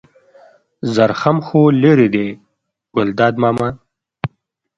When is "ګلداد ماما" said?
2.95-3.69